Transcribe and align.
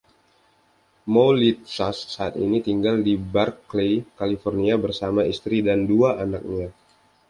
Moulitsas 1.13 1.97
saat 2.15 2.33
ini 2.45 2.57
tinggal 2.67 2.95
di 3.07 3.13
Berkeley, 3.33 3.93
California, 4.19 4.73
bersama 4.85 5.21
istri 5.33 5.57
dan 5.67 5.79
dua 5.91 6.09
anaknya. 6.23 6.67